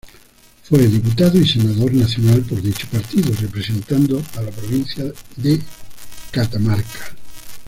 [0.63, 5.03] Fue diputado y senador nacional por dicho partido representando a la provincia
[5.37, 5.61] de
[6.31, 7.15] Catamarca.